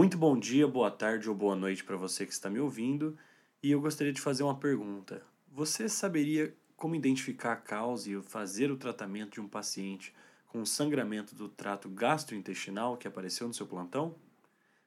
Muito 0.00 0.16
bom 0.16 0.34
dia, 0.38 0.66
boa 0.66 0.90
tarde 0.90 1.28
ou 1.28 1.34
boa 1.34 1.54
noite 1.54 1.84
para 1.84 1.94
você 1.94 2.24
que 2.24 2.32
está 2.32 2.48
me 2.48 2.58
ouvindo. 2.58 3.18
E 3.62 3.70
eu 3.70 3.82
gostaria 3.82 4.14
de 4.14 4.20
fazer 4.22 4.42
uma 4.42 4.54
pergunta. 4.54 5.22
Você 5.52 5.90
saberia 5.90 6.54
como 6.74 6.94
identificar 6.94 7.52
a 7.52 7.56
causa 7.56 8.10
e 8.10 8.22
fazer 8.22 8.70
o 8.70 8.78
tratamento 8.78 9.32
de 9.32 9.42
um 9.42 9.46
paciente 9.46 10.14
com 10.46 10.64
sangramento 10.64 11.34
do 11.34 11.50
trato 11.50 11.86
gastrointestinal 11.90 12.96
que 12.96 13.06
apareceu 13.06 13.46
no 13.46 13.52
seu 13.52 13.66
plantão? 13.66 14.14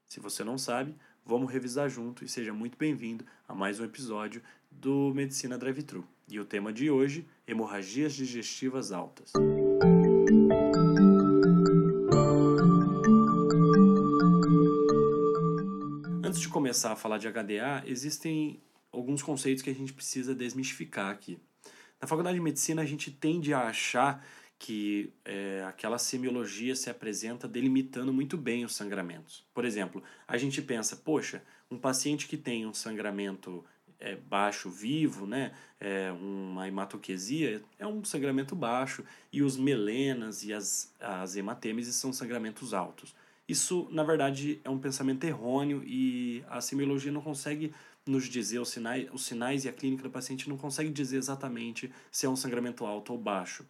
Se 0.09 0.19
você 0.19 0.43
não 0.43 0.57
sabe, 0.57 0.95
vamos 1.23 1.51
revisar 1.51 1.87
junto 1.89 2.25
e 2.25 2.27
seja 2.27 2.51
muito 2.51 2.75
bem-vindo 2.75 3.23
a 3.47 3.53
mais 3.53 3.79
um 3.79 3.85
episódio 3.85 4.41
do 4.71 5.13
Medicina 5.13 5.59
Drive-Thru. 5.59 6.03
E 6.27 6.39
o 6.39 6.45
tema 6.45 6.73
de 6.73 6.89
hoje, 6.89 7.23
hemorragias 7.45 8.15
digestivas 8.15 8.91
altas. 8.91 9.31
Antes 9.35 10.12
começar 16.53 16.91
a 16.91 16.95
falar 16.95 17.17
de 17.17 17.27
HDA, 17.27 17.83
existem 17.85 18.61
alguns 18.91 19.23
conceitos 19.23 19.63
que 19.63 19.69
a 19.71 19.75
gente 19.75 19.91
precisa 19.91 20.35
desmistificar 20.35 21.09
aqui. 21.09 21.39
Na 21.99 22.07
faculdade 22.07 22.35
de 22.35 22.43
medicina, 22.43 22.81
a 22.81 22.85
gente 22.85 23.09
tende 23.09 23.53
a 23.53 23.67
achar 23.67 24.23
que 24.59 25.11
é, 25.25 25.65
aquela 25.67 25.97
semiologia 25.97 26.75
se 26.75 26.89
apresenta 26.89 27.47
delimitando 27.47 28.13
muito 28.13 28.37
bem 28.37 28.63
os 28.63 28.75
sangramentos. 28.75 29.43
Por 29.53 29.65
exemplo, 29.65 30.01
a 30.27 30.37
gente 30.37 30.61
pensa, 30.61 30.95
poxa, 30.95 31.43
um 31.69 31.77
paciente 31.77 32.27
que 32.27 32.37
tem 32.37 32.65
um 32.65 32.73
sangramento 32.73 33.65
é, 33.99 34.15
baixo 34.15 34.69
vivo, 34.69 35.25
né, 35.25 35.53
é, 35.79 36.11
uma 36.11 36.67
hematoquesia, 36.67 37.63
é 37.79 37.87
um 37.87 38.03
sangramento 38.03 38.55
baixo, 38.55 39.03
e 39.31 39.41
os 39.41 39.57
melenas 39.57 40.43
e 40.43 40.53
as, 40.53 40.93
as 40.99 41.35
hematêmeses 41.35 41.95
são 41.95 42.13
sangramentos 42.13 42.73
altos. 42.73 43.15
Isso, 43.47 43.87
na 43.91 44.03
verdade, 44.03 44.61
é 44.63 44.69
um 44.69 44.79
pensamento 44.79 45.23
errôneo 45.25 45.83
e 45.85 46.43
a 46.47 46.61
semiologia 46.61 47.11
não 47.11 47.21
consegue 47.21 47.73
nos 48.05 48.25
dizer 48.25 48.59
os 48.59 48.69
sinais, 48.69 49.07
os 49.13 49.25
sinais 49.25 49.65
e 49.65 49.69
a 49.69 49.73
clínica 49.73 50.03
do 50.03 50.09
paciente 50.09 50.49
não 50.49 50.57
consegue 50.57 50.89
dizer 50.89 51.17
exatamente 51.17 51.91
se 52.11 52.25
é 52.25 52.29
um 52.29 52.35
sangramento 52.35 52.85
alto 52.85 53.13
ou 53.13 53.19
baixo. 53.19 53.65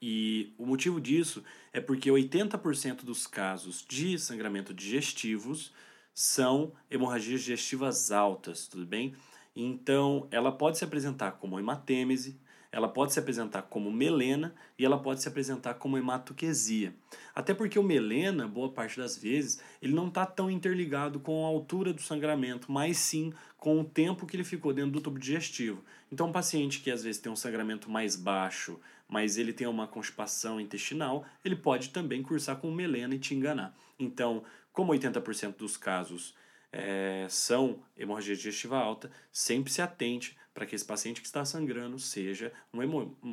E 0.00 0.54
o 0.56 0.64
motivo 0.64 1.00
disso 1.00 1.42
é 1.72 1.80
porque 1.80 2.10
80% 2.10 3.04
dos 3.04 3.26
casos 3.26 3.84
de 3.88 4.18
sangramento 4.18 4.72
digestivos 4.72 5.72
são 6.14 6.72
hemorragias 6.90 7.40
digestivas 7.40 8.12
altas, 8.12 8.68
tudo 8.68 8.86
bem? 8.86 9.14
Então, 9.54 10.28
ela 10.30 10.52
pode 10.52 10.78
se 10.78 10.84
apresentar 10.84 11.32
como 11.32 11.58
hematêmese, 11.58 12.38
ela 12.70 12.88
pode 12.88 13.12
se 13.12 13.18
apresentar 13.18 13.62
como 13.62 13.90
melena 13.90 14.54
e 14.78 14.84
ela 14.84 14.98
pode 14.98 15.22
se 15.22 15.28
apresentar 15.28 15.74
como 15.74 15.96
hematoquesia. 15.96 16.94
Até 17.34 17.54
porque 17.54 17.78
o 17.78 17.82
melena, 17.82 18.46
boa 18.46 18.70
parte 18.70 18.98
das 18.98 19.16
vezes, 19.16 19.60
ele 19.80 19.94
não 19.94 20.08
está 20.08 20.26
tão 20.26 20.50
interligado 20.50 21.18
com 21.18 21.44
a 21.44 21.48
altura 21.48 21.92
do 21.92 22.02
sangramento, 22.02 22.70
mas 22.70 22.98
sim 22.98 23.32
com 23.56 23.80
o 23.80 23.84
tempo 23.84 24.26
que 24.26 24.36
ele 24.36 24.44
ficou 24.44 24.72
dentro 24.72 24.92
do 24.92 25.00
tubo 25.00 25.18
digestivo. 25.18 25.82
Então, 26.12 26.28
um 26.28 26.32
paciente 26.32 26.80
que 26.80 26.90
às 26.90 27.02
vezes 27.02 27.20
tem 27.20 27.32
um 27.32 27.36
sangramento 27.36 27.90
mais 27.90 28.16
baixo, 28.16 28.78
mas 29.08 29.38
ele 29.38 29.52
tem 29.52 29.66
uma 29.66 29.86
constipação 29.86 30.60
intestinal, 30.60 31.24
ele 31.44 31.56
pode 31.56 31.88
também 31.90 32.22
cursar 32.22 32.56
com 32.56 32.70
melena 32.70 33.14
e 33.14 33.18
te 33.18 33.34
enganar. 33.34 33.74
Então, 33.98 34.44
como 34.72 34.92
80% 34.92 35.56
dos 35.56 35.76
casos 35.76 36.34
é, 36.72 37.26
são 37.28 37.82
hemorragia 37.96 38.36
digestiva 38.36 38.78
alta, 38.78 39.10
sempre 39.32 39.72
se 39.72 39.80
atente 39.82 40.36
para 40.52 40.66
que 40.66 40.74
esse 40.74 40.84
paciente 40.84 41.20
que 41.20 41.26
está 41.26 41.44
sangrando 41.44 41.98
seja 41.98 42.52
uma, 42.72 42.84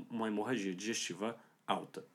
uma 0.09 0.27
hemorragia 0.27 0.73
digestiva 0.75 1.37
alta. 1.65 2.05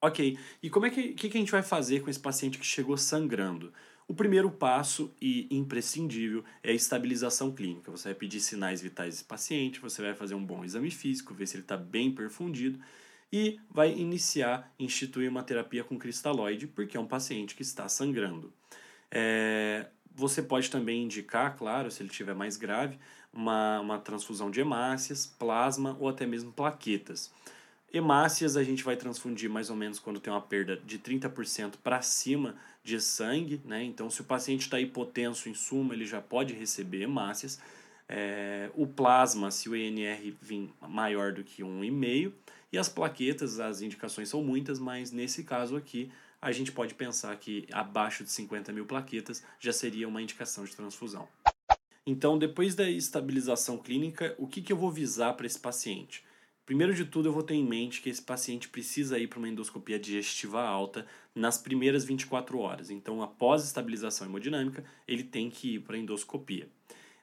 Ok, 0.00 0.38
e 0.62 0.70
como 0.70 0.86
é 0.86 0.90
que, 0.90 1.12
que, 1.14 1.28
que 1.28 1.36
a 1.36 1.40
gente 1.40 1.50
vai 1.50 1.62
fazer 1.62 2.02
com 2.02 2.10
esse 2.10 2.20
paciente 2.20 2.58
que 2.58 2.66
chegou 2.66 2.96
sangrando? 2.96 3.72
O 4.06 4.14
primeiro 4.14 4.50
passo 4.50 5.14
e 5.20 5.46
imprescindível 5.50 6.42
é 6.62 6.70
a 6.70 6.74
estabilização 6.74 7.52
clínica. 7.52 7.90
Você 7.90 8.08
vai 8.08 8.14
pedir 8.14 8.40
sinais 8.40 8.80
vitais 8.80 9.14
desse 9.14 9.24
paciente, 9.24 9.80
você 9.80 10.00
vai 10.00 10.14
fazer 10.14 10.34
um 10.34 10.44
bom 10.44 10.64
exame 10.64 10.90
físico, 10.90 11.34
ver 11.34 11.46
se 11.46 11.56
ele 11.56 11.64
está 11.64 11.76
bem 11.76 12.10
perfundido 12.10 12.78
e 13.30 13.60
vai 13.70 13.92
iniciar, 13.92 14.72
instituir 14.78 15.28
uma 15.28 15.42
terapia 15.42 15.84
com 15.84 15.98
cristalóide, 15.98 16.66
porque 16.66 16.96
é 16.96 17.00
um 17.00 17.06
paciente 17.06 17.54
que 17.54 17.62
está 17.62 17.88
sangrando. 17.88 18.52
É, 19.10 19.88
você 20.18 20.42
pode 20.42 20.68
também 20.68 21.04
indicar, 21.04 21.56
claro, 21.56 21.90
se 21.90 22.02
ele 22.02 22.10
estiver 22.10 22.34
mais 22.34 22.56
grave, 22.56 22.98
uma, 23.32 23.78
uma 23.78 23.98
transfusão 23.98 24.50
de 24.50 24.60
hemácias, 24.60 25.26
plasma 25.26 25.96
ou 26.00 26.08
até 26.08 26.26
mesmo 26.26 26.52
plaquetas. 26.52 27.30
Hemácias 27.92 28.56
a 28.56 28.64
gente 28.64 28.82
vai 28.82 28.96
transfundir 28.96 29.48
mais 29.48 29.70
ou 29.70 29.76
menos 29.76 30.00
quando 30.00 30.18
tem 30.18 30.32
uma 30.32 30.42
perda 30.42 30.76
de 30.84 30.98
30% 30.98 31.74
para 31.82 32.02
cima 32.02 32.56
de 32.82 33.00
sangue, 33.00 33.60
né? 33.64 33.82
Então, 33.84 34.10
se 34.10 34.20
o 34.20 34.24
paciente 34.24 34.62
está 34.62 34.80
hipotenso, 34.80 35.48
em 35.48 35.54
suma, 35.54 35.94
ele 35.94 36.04
já 36.04 36.20
pode 36.20 36.52
receber 36.52 37.02
hemácias. 37.02 37.60
É, 38.08 38.70
o 38.74 38.86
plasma, 38.86 39.50
se 39.50 39.68
o 39.68 39.76
INR 39.76 40.34
vir 40.42 40.68
maior 40.80 41.32
do 41.32 41.44
que 41.44 41.62
1,5. 41.62 42.32
E 42.72 42.76
as 42.76 42.88
plaquetas, 42.88 43.60
as 43.60 43.80
indicações 43.80 44.28
são 44.28 44.42
muitas, 44.42 44.78
mas 44.78 45.12
nesse 45.12 45.44
caso 45.44 45.76
aqui, 45.76 46.10
a 46.40 46.52
gente 46.52 46.72
pode 46.72 46.94
pensar 46.94 47.34
que 47.36 47.66
abaixo 47.72 48.22
de 48.24 48.30
50 48.30 48.72
mil 48.72 48.86
plaquetas 48.86 49.42
já 49.58 49.72
seria 49.72 50.08
uma 50.08 50.22
indicação 50.22 50.64
de 50.64 50.74
transfusão. 50.74 51.28
Então, 52.06 52.38
depois 52.38 52.74
da 52.74 52.88
estabilização 52.88 53.76
clínica, 53.76 54.34
o 54.38 54.46
que, 54.46 54.62
que 54.62 54.72
eu 54.72 54.76
vou 54.76 54.90
visar 54.90 55.34
para 55.34 55.46
esse 55.46 55.58
paciente? 55.58 56.24
Primeiro 56.64 56.94
de 56.94 57.04
tudo, 57.04 57.28
eu 57.28 57.32
vou 57.32 57.42
ter 57.42 57.54
em 57.54 57.64
mente 57.64 58.00
que 58.00 58.10
esse 58.10 58.22
paciente 58.22 58.68
precisa 58.68 59.18
ir 59.18 59.26
para 59.26 59.38
uma 59.38 59.48
endoscopia 59.48 59.98
digestiva 59.98 60.62
alta 60.62 61.06
nas 61.34 61.58
primeiras 61.58 62.04
24 62.04 62.58
horas. 62.58 62.90
Então, 62.90 63.22
após 63.22 63.64
estabilização 63.64 64.26
hemodinâmica, 64.26 64.84
ele 65.06 65.24
tem 65.24 65.50
que 65.50 65.74
ir 65.74 65.80
para 65.80 65.96
a 65.96 65.98
endoscopia. 65.98 66.68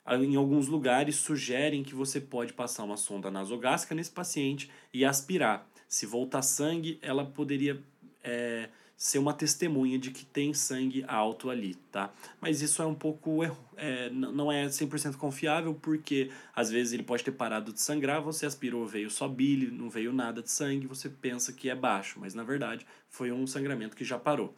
Em 0.07 0.35
alguns 0.35 0.67
lugares, 0.67 1.15
sugerem 1.15 1.83
que 1.83 1.95
você 1.95 2.21
pode 2.21 2.53
passar 2.53 2.83
uma 2.83 2.97
sonda 2.97 3.31
nasogástrica 3.31 3.95
nesse 3.95 4.11
paciente 4.11 4.69
e 4.93 5.03
aspirar. 5.03 5.67
Se 5.87 6.05
voltar 6.05 6.43
sangue, 6.43 6.99
ela 7.01 7.25
poderia 7.25 7.81
é, 8.23 8.69
ser 8.97 9.19
uma 9.19 9.33
testemunha 9.33 9.99
de 9.99 10.11
que 10.11 10.25
tem 10.25 10.53
sangue 10.53 11.03
alto 11.07 11.49
ali, 11.49 11.75
tá? 11.91 12.13
Mas 12.39 12.61
isso 12.61 12.81
é 12.81 12.85
um 12.85 12.95
pouco, 12.95 13.39
é, 13.75 14.09
não 14.09 14.51
é 14.51 14.67
100% 14.67 15.17
confiável, 15.17 15.73
porque 15.73 16.31
às 16.55 16.69
vezes 16.71 16.93
ele 16.93 17.03
pode 17.03 17.23
ter 17.23 17.31
parado 17.31 17.73
de 17.73 17.81
sangrar, 17.81 18.21
você 18.21 18.45
aspirou, 18.45 18.85
veio 18.85 19.09
só 19.09 19.27
bile, 19.27 19.69
não 19.69 19.89
veio 19.89 20.13
nada 20.13 20.41
de 20.41 20.49
sangue, 20.49 20.87
você 20.87 21.09
pensa 21.09 21.51
que 21.51 21.69
é 21.69 21.75
baixo, 21.75 22.19
mas 22.19 22.33
na 22.33 22.43
verdade 22.43 22.85
foi 23.09 23.31
um 23.31 23.45
sangramento 23.45 23.95
que 23.95 24.05
já 24.05 24.17
parou. 24.17 24.55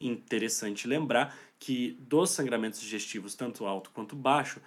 Interessante 0.00 0.86
lembrar 0.86 1.36
que 1.58 1.96
dos 2.00 2.30
sangramentos 2.30 2.80
digestivos, 2.80 3.34
tanto 3.34 3.66
alto 3.66 3.90
quanto 3.90 4.14
baixo, 4.14 4.60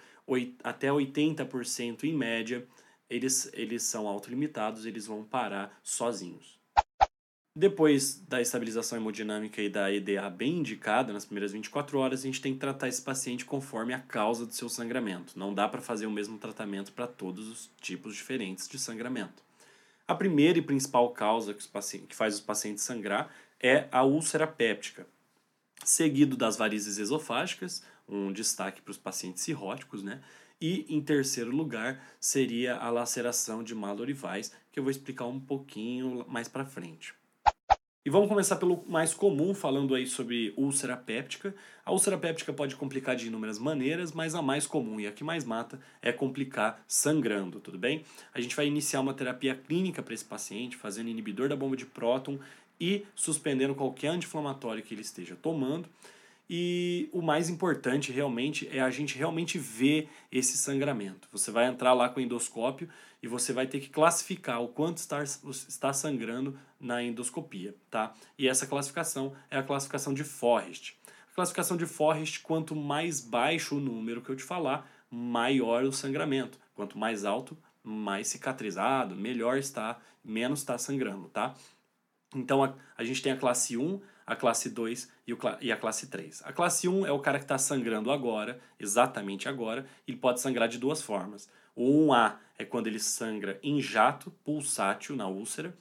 até 0.62 0.88
80% 0.88 2.04
em 2.04 2.12
média, 2.12 2.66
eles, 3.08 3.50
eles 3.52 3.82
são 3.82 4.08
autolimitados, 4.08 4.84
eles 4.86 5.06
vão 5.06 5.24
parar 5.24 5.78
sozinhos. 5.82 6.60
Depois 7.54 8.18
da 8.26 8.40
estabilização 8.40 8.96
hemodinâmica 8.96 9.60
e 9.60 9.68
da 9.68 9.92
EDA 9.92 10.30
bem 10.30 10.60
indicada, 10.60 11.12
nas 11.12 11.26
primeiras 11.26 11.52
24 11.52 11.98
horas, 11.98 12.20
a 12.20 12.22
gente 12.22 12.40
tem 12.40 12.54
que 12.54 12.58
tratar 12.58 12.88
esse 12.88 13.02
paciente 13.02 13.44
conforme 13.44 13.92
a 13.92 14.00
causa 14.00 14.46
do 14.46 14.54
seu 14.54 14.70
sangramento. 14.70 15.38
Não 15.38 15.52
dá 15.52 15.68
para 15.68 15.82
fazer 15.82 16.06
o 16.06 16.10
mesmo 16.10 16.38
tratamento 16.38 16.92
para 16.92 17.06
todos 17.06 17.48
os 17.48 17.70
tipos 17.78 18.16
diferentes 18.16 18.66
de 18.66 18.78
sangramento. 18.78 19.42
A 20.08 20.14
primeira 20.14 20.58
e 20.58 20.62
principal 20.62 21.10
causa 21.10 21.52
que, 21.52 21.68
que 22.06 22.16
faz 22.16 22.36
os 22.36 22.40
pacientes 22.40 22.84
sangrar 22.84 23.30
é 23.60 23.86
a 23.92 24.02
úlcera 24.02 24.46
péptica, 24.46 25.06
seguido 25.84 26.38
das 26.38 26.56
varizes 26.56 26.96
esofágicas, 26.96 27.84
um 28.08 28.32
destaque 28.32 28.80
para 28.80 28.92
os 28.92 28.98
pacientes 28.98 29.42
cirróticos, 29.42 30.02
né? 30.02 30.22
E 30.58 30.86
em 30.88 31.02
terceiro 31.02 31.54
lugar 31.54 32.02
seria 32.18 32.76
a 32.76 32.88
laceração 32.88 33.62
de 33.62 33.74
malorivais, 33.74 34.52
que 34.72 34.78
eu 34.78 34.84
vou 34.84 34.90
explicar 34.90 35.26
um 35.26 35.38
pouquinho 35.38 36.24
mais 36.26 36.48
para 36.48 36.64
frente. 36.64 37.14
E 38.04 38.10
vamos 38.10 38.28
começar 38.28 38.56
pelo 38.56 38.84
mais 38.88 39.14
comum, 39.14 39.54
falando 39.54 39.94
aí 39.94 40.08
sobre 40.08 40.52
úlcera 40.56 40.96
péptica. 40.96 41.54
A 41.84 41.92
úlcera 41.92 42.18
péptica 42.18 42.52
pode 42.52 42.74
complicar 42.74 43.14
de 43.14 43.28
inúmeras 43.28 43.60
maneiras, 43.60 44.10
mas 44.10 44.34
a 44.34 44.42
mais 44.42 44.66
comum 44.66 44.98
e 44.98 45.06
a 45.06 45.12
que 45.12 45.22
mais 45.22 45.44
mata 45.44 45.78
é 46.02 46.10
complicar 46.10 46.82
sangrando, 46.88 47.60
tudo 47.60 47.78
bem? 47.78 48.02
A 48.34 48.40
gente 48.40 48.56
vai 48.56 48.66
iniciar 48.66 49.00
uma 49.00 49.14
terapia 49.14 49.54
clínica 49.54 50.02
para 50.02 50.14
esse 50.14 50.24
paciente, 50.24 50.76
fazendo 50.76 51.10
inibidor 51.10 51.48
da 51.48 51.54
bomba 51.54 51.76
de 51.76 51.86
próton 51.86 52.40
e 52.80 53.06
suspendendo 53.14 53.72
qualquer 53.72 54.08
anti-inflamatório 54.08 54.82
que 54.82 54.92
ele 54.94 55.02
esteja 55.02 55.36
tomando. 55.40 55.88
E 56.48 57.08
o 57.12 57.22
mais 57.22 57.48
importante 57.48 58.12
realmente 58.12 58.68
é 58.70 58.80
a 58.80 58.90
gente 58.90 59.16
realmente 59.16 59.58
ver 59.58 60.08
esse 60.30 60.56
sangramento. 60.56 61.28
Você 61.32 61.50
vai 61.50 61.66
entrar 61.66 61.94
lá 61.94 62.08
com 62.08 62.20
o 62.20 62.22
endoscópio 62.22 62.88
e 63.22 63.28
você 63.28 63.52
vai 63.52 63.66
ter 63.66 63.80
que 63.80 63.88
classificar 63.88 64.60
o 64.60 64.68
quanto 64.68 64.98
está, 64.98 65.22
está 65.22 65.92
sangrando 65.92 66.58
na 66.78 67.02
endoscopia, 67.02 67.74
tá? 67.88 68.12
E 68.36 68.48
essa 68.48 68.66
classificação 68.66 69.34
é 69.50 69.56
a 69.56 69.62
classificação 69.62 70.12
de 70.12 70.24
Forrest. 70.24 70.94
A 71.30 71.34
classificação 71.34 71.76
de 71.76 71.86
Forrest, 71.86 72.42
quanto 72.42 72.74
mais 72.74 73.20
baixo 73.20 73.76
o 73.76 73.80
número 73.80 74.20
que 74.20 74.28
eu 74.28 74.36
te 74.36 74.42
falar, 74.42 74.90
maior 75.10 75.84
o 75.84 75.92
sangramento. 75.92 76.58
Quanto 76.74 76.98
mais 76.98 77.24
alto, 77.24 77.56
mais 77.82 78.28
cicatrizado, 78.28 79.14
melhor 79.14 79.56
está, 79.56 80.00
menos 80.24 80.60
está 80.60 80.76
sangrando, 80.76 81.28
tá? 81.28 81.54
Então 82.34 82.62
a, 82.64 82.74
a 82.96 83.04
gente 83.04 83.22
tem 83.22 83.32
a 83.32 83.36
classe 83.36 83.76
1, 83.76 84.00
a 84.26 84.36
classe 84.36 84.70
2 84.70 85.08
e, 85.26 85.36
e 85.60 85.72
a 85.72 85.76
classe 85.76 86.06
3. 86.08 86.42
A 86.44 86.52
classe 86.52 86.88
1 86.88 87.06
é 87.06 87.12
o 87.12 87.18
cara 87.18 87.38
que 87.38 87.44
está 87.44 87.58
sangrando 87.58 88.10
agora, 88.10 88.60
exatamente 88.78 89.48
agora, 89.48 89.86
ele 90.06 90.16
pode 90.16 90.40
sangrar 90.40 90.68
de 90.68 90.78
duas 90.78 91.02
formas. 91.02 91.48
O 91.74 92.08
1A 92.08 92.36
é 92.58 92.64
quando 92.64 92.86
ele 92.86 92.98
sangra 92.98 93.58
em 93.62 93.80
jato, 93.80 94.30
pulsátil 94.44 95.16
na 95.16 95.26
úlcera. 95.26 95.76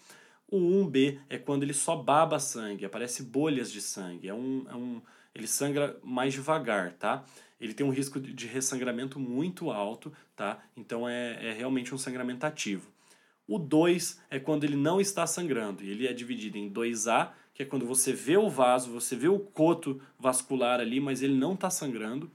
O 0.48 0.58
1B 0.58 1.20
é 1.30 1.38
quando 1.38 1.64
ele 1.64 1.74
só 1.74 1.96
baba 1.96 2.40
sangue, 2.40 2.86
aparece 2.86 3.24
bolhas 3.24 3.72
de 3.72 3.82
sangue. 3.82 4.28
É 4.28 4.34
um, 4.34 4.66
é 4.70 4.76
um, 4.76 5.02
ele 5.34 5.48
sangra 5.48 5.98
mais 6.04 6.34
devagar, 6.34 6.94
tá? 6.94 7.24
Ele 7.60 7.74
tem 7.74 7.86
um 7.86 7.92
risco 7.92 8.20
de 8.20 8.48
ressangramento 8.48 9.20
muito 9.20 9.70
alto, 9.70 10.12
tá? 10.36 10.60
Então 10.76 11.08
é, 11.08 11.50
é 11.50 11.54
realmente 11.54 11.94
um 11.94 11.98
sangramento 11.98 12.46
ativo. 12.46 12.90
O 13.48 13.60
2 13.60 14.20
é 14.30 14.40
quando 14.40 14.64
ele 14.64 14.76
não 14.76 15.02
está 15.02 15.28
sangrando, 15.28 15.84
e 15.84 15.90
ele 15.90 16.08
é 16.08 16.14
dividido 16.14 16.58
em 16.58 16.72
2A, 16.72 17.32
que 17.62 17.64
é 17.64 17.70
quando 17.70 17.86
você 17.86 18.12
vê 18.12 18.38
o 18.38 18.50
vaso, 18.50 18.92
você 18.92 19.16
vê 19.16 19.28
o 19.28 19.38
coto 19.38 20.02
vascular 20.18 20.80
ali, 20.80 21.00
mas 21.00 21.22
ele 21.22 21.36
não 21.36 21.54
está 21.54 21.70
sangrando. 21.70 22.32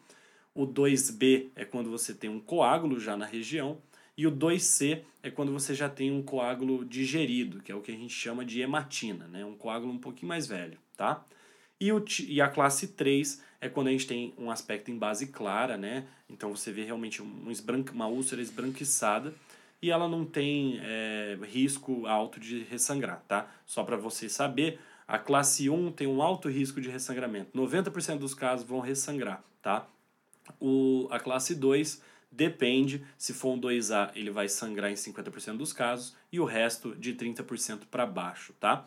O 0.55 0.64
2B 0.64 1.49
é 1.56 1.64
quando 1.64 1.90
você 1.90 2.14
tem 2.14 2.31
um 2.31 2.38
coágulo 2.38 3.00
já 3.00 3.17
na 3.17 3.26
região. 3.26 3.78
E 4.17 4.25
o 4.25 4.31
2C 4.31 5.02
é 5.25 5.28
quando 5.28 5.52
você 5.52 5.75
já 5.75 5.88
tem 5.88 6.12
um 6.12 6.23
coágulo 6.23 6.84
digerido, 6.84 7.61
que 7.61 7.73
é 7.73 7.75
o 7.75 7.81
que 7.81 7.90
a 7.90 7.96
gente 7.96 8.14
chama 8.14 8.44
de 8.44 8.61
hematina, 8.61 9.26
né? 9.26 9.44
um 9.44 9.56
coágulo 9.56 9.93
um 9.93 9.99
pouquinho 9.99 10.28
mais 10.28 10.46
velho. 10.46 10.78
Tá? 10.96 11.25
E, 11.81 11.93
o, 11.93 12.02
e 12.28 12.40
a 12.40 12.49
classe 12.49 12.88
3 12.88 13.43
é 13.61 13.69
quando 13.69 13.88
a 13.88 13.90
gente 13.90 14.06
tem 14.06 14.32
um 14.38 14.49
aspecto 14.49 14.93
em 14.93 14.96
base 14.96 15.26
clara, 15.26 15.76
né? 15.76 16.06
então 16.31 16.55
você 16.55 16.70
vê 16.70 16.84
realmente 16.84 17.20
um 17.20 17.52
uma 17.93 18.06
úlcera 18.06 18.40
esbranquiçada 18.40 19.34
e 19.82 19.90
ela 19.90 20.08
não 20.08 20.25
tem 20.25 20.78
é, 20.81 21.37
risco 21.43 22.06
alto 22.06 22.38
de 22.38 22.61
ressangrar. 22.62 23.23
Tá? 23.26 23.50
Só 23.67 23.82
para 23.82 23.96
você 23.96 24.28
saber, 24.28 24.78
a 25.06 25.19
classe 25.19 25.70
1 25.70 25.93
tem 25.93 26.06
um 26.06 26.20
alto 26.20 26.49
risco 26.49 26.81
de 26.81 26.88
ressangramento. 26.88 27.56
90% 27.56 28.19
dos 28.19 28.35
casos 28.35 28.67
vão 28.67 28.81
ressangrar. 28.81 29.43
Tá? 29.62 29.87
O, 30.61 31.06
a 31.11 31.20
classe 31.20 31.55
2 31.55 32.03
depende, 32.31 33.05
se 33.17 33.32
for 33.32 33.55
um 33.55 33.61
2A, 33.61 34.11
ele 34.14 34.31
vai 34.31 34.49
sangrar 34.49 34.91
em 34.91 34.94
50% 34.94 35.56
dos 35.56 35.73
casos 35.73 36.17
e 36.31 36.41
o 36.41 36.44
resto 36.44 36.94
de 36.97 37.14
30% 37.14 37.87
para 37.91 38.05
baixo, 38.05 38.53
tá? 38.61 38.87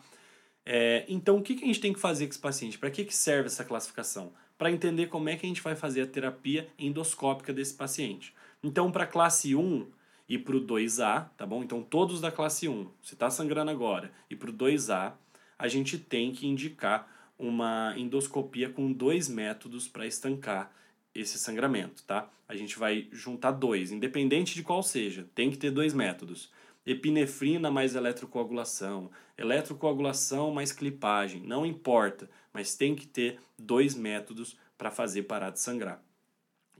É, 0.64 1.04
então, 1.08 1.38
o 1.38 1.42
que, 1.42 1.54
que 1.54 1.64
a 1.64 1.66
gente 1.66 1.80
tem 1.80 1.92
que 1.92 1.98
fazer 1.98 2.26
com 2.26 2.30
esse 2.30 2.38
paciente? 2.38 2.78
Para 2.78 2.90
que, 2.90 3.04
que 3.04 3.16
serve 3.16 3.46
essa 3.46 3.64
classificação? 3.64 4.32
Para 4.58 4.70
entender 4.70 5.06
como 5.06 5.28
é 5.28 5.36
que 5.36 5.46
a 5.46 5.48
gente 5.48 5.62
vai 5.62 5.74
fazer 5.74 6.02
a 6.02 6.06
terapia 6.06 6.68
endoscópica 6.78 7.52
desse 7.52 7.74
paciente. 7.74 8.34
Então, 8.62 8.92
para 8.92 9.06
classe 9.06 9.56
1 9.56 9.86
e 10.28 10.38
para 10.38 10.54
o 10.54 10.60
2A, 10.60 11.30
tá 11.36 11.46
bom? 11.46 11.64
Então, 11.64 11.82
todos 11.82 12.20
da 12.20 12.30
classe 12.30 12.68
1, 12.68 12.88
se 13.02 13.14
está 13.14 13.30
sangrando 13.30 13.70
agora, 13.70 14.12
e 14.28 14.36
para 14.36 14.50
o 14.50 14.52
2A, 14.52 15.14
a 15.60 15.68
gente 15.68 15.98
tem 15.98 16.32
que 16.32 16.46
indicar 16.46 17.06
uma 17.38 17.94
endoscopia 17.94 18.70
com 18.70 18.90
dois 18.90 19.28
métodos 19.28 19.86
para 19.86 20.06
estancar 20.06 20.72
esse 21.14 21.38
sangramento, 21.38 22.02
tá? 22.04 22.30
A 22.48 22.56
gente 22.56 22.78
vai 22.78 23.08
juntar 23.12 23.50
dois, 23.50 23.92
independente 23.92 24.54
de 24.54 24.62
qual 24.62 24.82
seja, 24.82 25.28
tem 25.34 25.50
que 25.50 25.58
ter 25.58 25.70
dois 25.70 25.92
métodos. 25.92 26.50
Epinefrina 26.86 27.70
mais 27.70 27.94
eletrocoagulação, 27.94 29.10
eletrocoagulação 29.36 30.50
mais 30.50 30.72
clipagem, 30.72 31.42
não 31.42 31.66
importa, 31.66 32.30
mas 32.54 32.74
tem 32.74 32.94
que 32.94 33.06
ter 33.06 33.38
dois 33.58 33.94
métodos 33.94 34.56
para 34.78 34.90
fazer 34.90 35.24
parar 35.24 35.50
de 35.50 35.60
sangrar. 35.60 36.02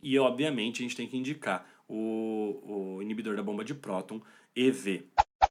E 0.03 0.19
obviamente 0.19 0.81
a 0.81 0.83
gente 0.85 0.97
tem 0.97 1.06
que 1.06 1.19
indicar 1.19 1.69
o, 1.87 2.97
o 2.97 3.03
inibidor 3.03 3.37
da 3.37 3.43
bomba 3.43 3.62
de 3.62 3.75
próton, 3.75 4.23
EV. 4.55 5.06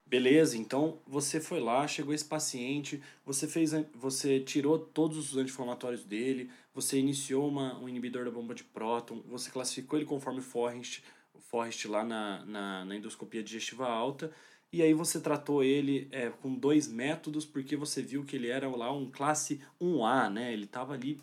Beleza, 0.06 0.58
então 0.58 1.00
você 1.06 1.40
foi 1.40 1.60
lá, 1.60 1.88
chegou 1.88 2.14
esse 2.14 2.26
paciente, 2.26 3.02
você 3.24 3.48
fez, 3.48 3.72
você 3.94 4.40
tirou 4.40 4.80
todos 4.80 5.18
os 5.18 5.38
anti-inflamatórios 5.38 6.04
dele, 6.04 6.50
você 6.74 6.98
iniciou 6.98 7.48
uma, 7.48 7.78
um 7.80 7.88
inibidor 7.88 8.26
da 8.26 8.32
bomba 8.32 8.56
de 8.56 8.64
próton, 8.64 9.22
você 9.28 9.52
classificou 9.52 10.00
ele 10.00 10.08
conforme 10.08 10.42
Forrest, 10.42 11.04
Forrest 11.42 11.86
lá 11.86 12.04
na, 12.04 12.44
na, 12.46 12.86
na 12.86 12.96
endoscopia 12.96 13.44
digestiva 13.44 13.88
alta, 13.88 14.34
e 14.72 14.84
aí 14.84 14.94
você 14.94 15.20
tratou 15.20 15.64
ele 15.64 16.08
é, 16.12 16.30
com 16.30 16.54
dois 16.54 16.88
métodos, 16.88 17.46
porque 17.46 17.76
você 17.76 18.02
viu 18.02 18.24
que 18.24 18.36
ele 18.36 18.50
era 18.50 18.68
lá 18.70 18.92
um 18.92 19.10
classe 19.10 19.62
1A, 19.82 20.32
né? 20.32 20.54
Ele 20.54 20.66
estava 20.66 20.94
ali 20.94 21.20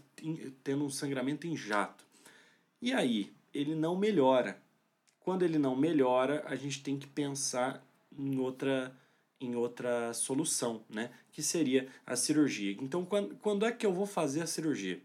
tendo 0.64 0.84
um 0.84 0.90
sangramento 0.90 1.46
em 1.46 1.56
jato. 1.56 2.04
E 2.82 2.92
aí, 2.92 3.32
ele 3.54 3.76
não 3.76 3.96
melhora. 3.96 4.60
Quando 5.26 5.42
ele 5.42 5.58
não 5.58 5.74
melhora, 5.74 6.44
a 6.46 6.54
gente 6.54 6.80
tem 6.84 6.96
que 6.96 7.08
pensar 7.08 7.84
em 8.16 8.38
outra 8.38 8.96
em 9.40 9.56
outra 9.56 10.14
solução, 10.14 10.84
né? 10.88 11.10
Que 11.32 11.42
seria 11.42 11.88
a 12.06 12.14
cirurgia. 12.14 12.76
Então, 12.80 13.04
quando, 13.04 13.34
quando 13.38 13.66
é 13.66 13.72
que 13.72 13.84
eu 13.84 13.92
vou 13.92 14.06
fazer 14.06 14.40
a 14.40 14.46
cirurgia? 14.46 15.00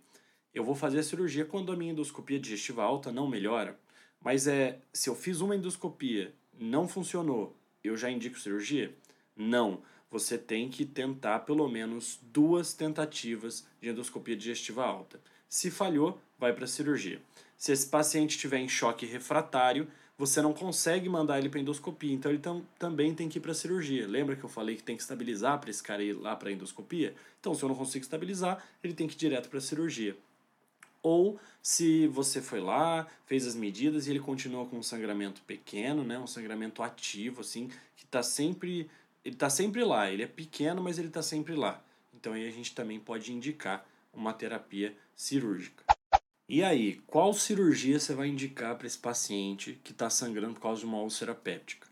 Eu 0.54 0.64
vou 0.64 0.76
fazer 0.76 1.00
a 1.00 1.04
cirurgia 1.04 1.44
quando 1.44 1.72
a 1.72 1.76
minha 1.76 1.92
endoscopia 1.92 2.40
digestiva 2.40 2.84
alta 2.84 3.12
não 3.12 3.28
melhora. 3.28 3.80
Mas 4.24 4.46
é, 4.46 4.80
se 4.94 5.10
eu 5.10 5.16
fiz 5.16 5.42
uma 5.42 5.56
endoscopia, 5.56 6.32
não 6.54 6.88
funcionou, 6.88 7.58
eu 7.84 7.98
já 7.98 8.12
indico 8.12 8.40
cirurgia? 8.40 8.96
Não. 9.36 9.82
Você 10.12 10.38
tem 10.38 10.70
que 10.70 10.86
tentar 10.86 11.40
pelo 11.40 11.68
menos 11.68 12.20
duas 12.22 12.76
tentativas 12.76 13.66
de 13.82 13.90
endoscopia 13.90 14.38
digestiva 14.38 14.86
alta. 14.86 15.20
Se 15.50 15.72
falhou, 15.72 16.22
vai 16.38 16.54
para 16.54 16.68
cirurgia. 16.68 17.20
Se 17.58 17.72
esse 17.72 17.88
paciente 17.88 18.32
estiver 18.32 18.60
em 18.60 18.70
choque 18.70 19.06
refratário, 19.06 19.88
você 20.22 20.40
não 20.40 20.54
consegue 20.54 21.10
mandar 21.10 21.40
ele 21.40 21.50
para 21.50 21.60
endoscopia, 21.60 22.14
então 22.14 22.32
ele 22.32 22.40
tam, 22.40 22.62
também 22.78 23.12
tem 23.12 23.28
que 23.28 23.40
ir 23.40 23.42
para 23.42 23.56
cirurgia. 23.56 24.08
Lembra 24.08 24.36
que 24.36 24.44
eu 24.44 24.50
falei 24.50 24.76
que 24.76 24.84
tem 24.84 24.96
que 24.96 25.02
estabilizar 25.02 25.60
para 25.60 25.72
esse 25.72 25.82
cara 25.82 26.04
ir 26.04 26.14
lá 26.14 26.36
para 26.36 26.52
endoscopia? 26.52 27.16
Então, 27.40 27.56
se 27.56 27.64
eu 27.64 27.70
não 27.70 27.76
consigo 27.76 28.04
estabilizar, 28.04 28.64
ele 28.84 28.94
tem 28.94 29.08
que 29.08 29.16
ir 29.16 29.18
direto 29.18 29.50
para 29.50 29.60
cirurgia. 29.60 30.16
Ou 31.02 31.40
se 31.60 32.06
você 32.06 32.40
foi 32.40 32.60
lá, 32.60 33.08
fez 33.26 33.48
as 33.48 33.56
medidas 33.56 34.06
e 34.06 34.12
ele 34.12 34.20
continua 34.20 34.68
com 34.68 34.78
um 34.78 34.84
sangramento 34.84 35.42
pequeno, 35.42 36.04
né, 36.04 36.20
um 36.20 36.28
sangramento 36.28 36.84
ativo 36.84 37.42
assim, 37.42 37.72
que 37.96 38.06
está 38.06 38.22
sempre 38.22 38.88
ele 39.26 39.36
está 39.36 39.50
sempre 39.50 39.84
lá, 39.84 40.10
ele 40.10 40.24
é 40.24 40.28
pequeno, 40.28 40.84
mas 40.84 41.00
ele 41.00 41.08
está 41.08 41.24
sempre 41.24 41.56
lá. 41.56 41.82
Então 42.14 42.34
aí 42.34 42.48
a 42.48 42.52
gente 42.52 42.76
também 42.76 43.00
pode 43.00 43.34
indicar 43.34 43.84
uma 44.14 44.34
terapia 44.34 44.96
cirúrgica. 45.16 45.84
E 46.54 46.62
aí, 46.66 47.00
qual 47.08 47.34
cirurgia 47.34 47.98
você 47.98 48.14
vai 48.14 48.28
indicar 48.28 48.76
para 48.76 48.86
esse 48.86 48.98
paciente 48.98 49.80
que 49.86 49.94
está 49.94 50.10
sangrando 50.10 50.56
por 50.56 50.60
causa 50.60 50.82
de 50.82 50.86
uma 50.86 50.98
úlcera 50.98 51.34
péptica? 51.34 51.88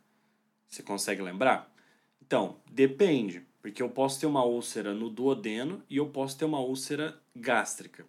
Você 0.68 0.84
consegue 0.84 1.22
lembrar? 1.22 1.74
Então, 2.22 2.58
depende, 2.70 3.42
porque 3.62 3.82
eu 3.82 3.88
posso 3.88 4.20
ter 4.20 4.26
uma 4.26 4.44
úlcera 4.44 4.94
no 4.94 5.10
duodeno 5.10 5.82
e 5.90 5.96
eu 5.96 6.10
posso 6.10 6.38
ter 6.38 6.44
uma 6.44 6.60
úlcera 6.60 7.18
gástrica. 7.34 8.06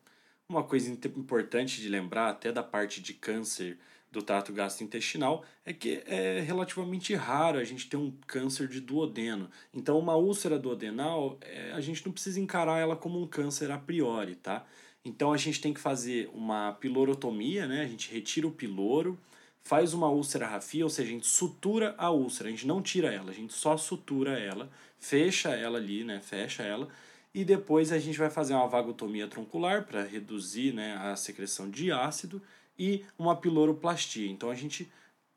Uma 0.48 0.64
coisa 0.64 0.90
importante 0.90 1.80
de 1.80 1.88
lembrar, 1.88 2.30
até 2.30 2.50
da 2.50 2.64
parte 2.64 3.00
de 3.00 3.14
câncer 3.14 3.78
do 4.10 4.20
trato 4.20 4.52
gastrointestinal, 4.52 5.44
é 5.64 5.72
que 5.72 6.02
é 6.04 6.40
relativamente 6.40 7.14
raro 7.14 7.60
a 7.60 7.64
gente 7.64 7.88
ter 7.88 7.96
um 7.96 8.10
câncer 8.26 8.66
de 8.66 8.80
duodeno. 8.80 9.48
Então, 9.72 9.96
uma 9.96 10.16
úlcera 10.16 10.58
duodenal, 10.58 11.38
é, 11.42 11.70
a 11.70 11.80
gente 11.80 12.04
não 12.04 12.12
precisa 12.12 12.40
encarar 12.40 12.80
ela 12.80 12.96
como 12.96 13.22
um 13.22 13.26
câncer 13.28 13.70
a 13.70 13.78
priori, 13.78 14.34
tá? 14.34 14.66
Então 15.04 15.32
a 15.32 15.36
gente 15.36 15.60
tem 15.60 15.72
que 15.72 15.80
fazer 15.80 16.30
uma 16.34 16.72
pilorotomia, 16.72 17.66
né? 17.66 17.82
A 17.82 17.86
gente 17.86 18.12
retira 18.12 18.46
o 18.46 18.52
piloro, 18.52 19.18
faz 19.62 19.94
uma 19.94 20.08
úlcera 20.10 20.46
rafia, 20.46 20.84
ou 20.84 20.90
seja, 20.90 21.08
a 21.08 21.12
gente 21.12 21.26
sutura 21.26 21.94
a 21.96 22.10
úlcera, 22.10 22.48
a 22.48 22.52
gente 22.52 22.66
não 22.66 22.82
tira 22.82 23.12
ela, 23.12 23.30
a 23.30 23.34
gente 23.34 23.52
só 23.52 23.76
sutura 23.76 24.38
ela, 24.38 24.70
fecha 24.98 25.50
ela 25.50 25.78
ali, 25.78 26.04
né? 26.04 26.20
Fecha 26.20 26.62
ela 26.62 26.88
e 27.34 27.44
depois 27.44 27.92
a 27.92 27.98
gente 27.98 28.18
vai 28.18 28.28
fazer 28.28 28.54
uma 28.54 28.66
vagotomia 28.66 29.28
troncular 29.28 29.84
para 29.84 30.02
reduzir, 30.02 30.74
né, 30.74 30.96
a 30.96 31.14
secreção 31.14 31.70
de 31.70 31.92
ácido 31.92 32.42
e 32.78 33.04
uma 33.18 33.36
piloroplastia. 33.36 34.30
Então 34.30 34.50
a 34.50 34.54
gente 34.54 34.90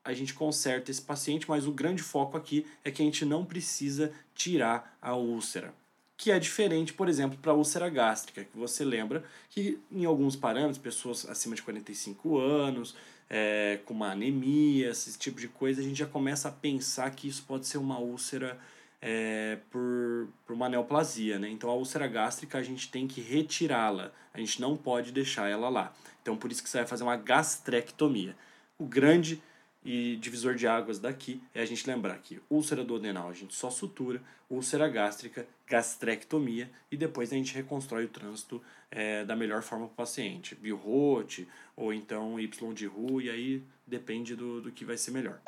a 0.05 0.13
gente 0.13 0.33
conserta 0.33 0.91
esse 0.91 1.01
paciente, 1.01 1.45
mas 1.47 1.65
o 1.65 1.71
grande 1.71 2.03
foco 2.03 2.35
aqui 2.35 2.65
é 2.83 2.91
que 2.91 3.01
a 3.01 3.05
gente 3.05 3.23
não 3.23 3.45
precisa 3.45 4.11
tirar 4.35 4.97
a 5.01 5.15
úlcera 5.15 5.73
que 6.17 6.31
é 6.31 6.39
diferente, 6.39 6.93
por 6.93 7.09
exemplo, 7.09 7.37
para 7.41 7.53
úlcera 7.53 7.89
gástrica, 7.89 8.43
que 8.43 8.57
você 8.57 8.85
lembra 8.85 9.23
que 9.49 9.79
em 9.91 10.05
alguns 10.05 10.35
parâmetros, 10.35 10.77
pessoas 10.77 11.27
acima 11.27 11.55
de 11.55 11.61
45 11.61 12.37
anos, 12.37 12.95
é, 13.29 13.79
com 13.85 13.93
uma 13.93 14.11
anemia, 14.11 14.89
esse 14.89 15.17
tipo 15.17 15.39
de 15.39 15.47
coisa, 15.47 15.81
a 15.81 15.83
gente 15.83 15.97
já 15.97 16.05
começa 16.05 16.49
a 16.49 16.51
pensar 16.51 17.09
que 17.11 17.27
isso 17.27 17.43
pode 17.47 17.65
ser 17.65 17.77
uma 17.77 17.97
úlcera 17.99 18.59
é, 19.01 19.57
por, 19.69 20.29
por 20.45 20.53
uma 20.53 20.69
neoplasia, 20.69 21.37
né? 21.39 21.49
Então 21.49 21.69
a 21.69 21.73
úlcera 21.73 22.07
gástrica 22.07 22.57
a 22.57 22.63
gente 22.63 22.89
tem 22.89 23.07
que 23.07 23.19
retirá-la, 23.19 24.11
a 24.33 24.39
gente 24.39 24.61
não 24.61 24.77
pode 24.77 25.11
deixar 25.11 25.49
ela 25.49 25.67
lá. 25.67 25.93
Então 26.21 26.37
por 26.37 26.51
isso 26.51 26.63
que 26.63 26.69
você 26.69 26.77
vai 26.77 26.87
fazer 26.87 27.03
uma 27.03 27.17
gastrectomia. 27.17 28.35
O 28.77 28.85
grande 28.85 29.41
e 29.83 30.15
divisor 30.17 30.55
de 30.55 30.67
águas 30.67 30.99
daqui 30.99 31.41
é 31.53 31.61
a 31.61 31.65
gente 31.65 31.85
lembrar 31.87 32.17
que 32.19 32.41
úlcera 32.49 32.83
duodenal 32.83 33.29
a 33.29 33.33
gente 33.33 33.53
só 33.53 33.69
sutura, 33.69 34.21
úlcera 34.49 34.87
gástrica, 34.87 35.47
gastrectomia 35.67 36.71
e 36.91 36.97
depois 36.97 37.31
a 37.31 37.35
gente 37.35 37.53
reconstrói 37.53 38.05
o 38.05 38.09
trânsito 38.09 38.61
é, 38.89 39.25
da 39.25 39.35
melhor 39.35 39.61
forma 39.61 39.85
para 39.85 39.93
o 39.93 39.95
paciente, 39.95 40.55
Bilrote 40.55 41.47
ou 41.75 41.93
então 41.93 42.39
Y 42.39 42.73
de 42.73 42.85
Ru 42.85 43.21
e 43.21 43.29
aí 43.29 43.63
depende 43.85 44.35
do, 44.35 44.61
do 44.61 44.71
que 44.71 44.85
vai 44.85 44.97
ser 44.97 45.11
melhor. 45.11 45.39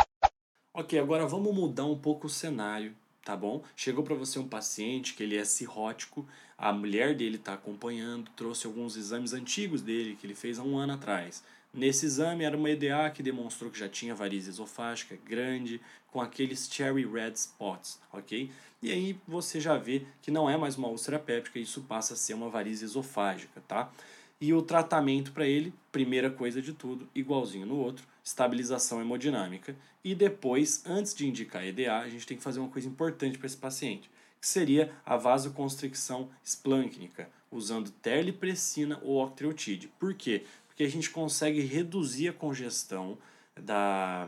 Ok, 0.73 0.99
agora 0.99 1.25
vamos 1.25 1.55
mudar 1.55 1.85
um 1.85 1.97
pouco 1.97 2.27
o 2.27 2.29
cenário 2.29 2.93
tá 3.25 3.35
bom? 3.35 3.63
Chegou 3.75 4.03
para 4.03 4.13
você 4.13 4.37
um 4.37 4.47
paciente 4.47 5.15
que 5.15 5.23
ele 5.23 5.35
é 5.35 5.43
cirrótico, 5.43 6.25
a 6.55 6.71
mulher 6.71 7.15
dele 7.15 7.37
está 7.37 7.55
acompanhando, 7.55 8.29
trouxe 8.35 8.67
alguns 8.67 8.95
exames 8.95 9.33
antigos 9.33 9.81
dele 9.81 10.15
que 10.15 10.27
ele 10.27 10.35
fez 10.35 10.59
há 10.59 10.63
um 10.63 10.77
ano 10.77 10.93
atrás. 10.93 11.43
Nesse 11.75 12.05
exame 12.05 12.45
era 12.45 12.55
uma 12.55 12.69
EDA 12.69 13.09
que 13.13 13.21
demonstrou 13.21 13.69
que 13.69 13.77
já 13.77 13.89
tinha 13.89 14.15
varize 14.15 14.49
esofágica 14.49 15.17
grande, 15.27 15.81
com 16.09 16.21
aqueles 16.21 16.69
cherry 16.71 17.05
red 17.05 17.33
spots, 17.33 17.99
ok? 18.13 18.49
E 18.81 18.91
aí 18.93 19.19
você 19.27 19.59
já 19.59 19.77
vê 19.77 20.05
que 20.21 20.31
não 20.31 20.49
é 20.49 20.55
mais 20.55 20.77
uma 20.77 20.87
úlcera 20.87 21.19
péptica, 21.19 21.59
isso 21.59 21.81
passa 21.81 22.13
a 22.13 22.17
ser 22.17 22.33
uma 22.33 22.49
varize 22.49 22.85
esofágica, 22.85 23.61
tá? 23.67 23.91
E 24.39 24.53
o 24.53 24.61
tratamento 24.61 25.33
para 25.33 25.45
ele, 25.45 25.73
primeira 25.91 26.29
coisa 26.29 26.61
de 26.61 26.71
tudo, 26.71 27.09
igualzinho 27.13 27.65
no 27.65 27.75
outro, 27.75 28.07
estabilização 28.23 29.01
hemodinâmica. 29.01 29.75
E 30.01 30.15
depois, 30.15 30.81
antes 30.85 31.13
de 31.13 31.27
indicar 31.27 31.65
EDA, 31.65 31.97
a 31.97 32.07
gente 32.07 32.25
tem 32.25 32.37
que 32.37 32.43
fazer 32.43 32.61
uma 32.61 32.69
coisa 32.69 32.87
importante 32.87 33.37
para 33.37 33.47
esse 33.47 33.57
paciente, 33.57 34.09
que 34.39 34.47
seria 34.47 34.93
a 35.05 35.17
vasoconstricção 35.17 36.29
esplâncnica, 36.41 37.29
usando 37.51 37.91
terlipressina 37.91 38.97
ou 39.03 39.21
octreotide. 39.21 39.89
Por 39.99 40.13
quê? 40.13 40.45
Porque 40.75 40.83
a 40.83 40.89
gente 40.89 41.09
consegue 41.09 41.61
reduzir 41.61 42.27
a 42.27 42.33
congestão 42.33 43.17
da 43.57 44.27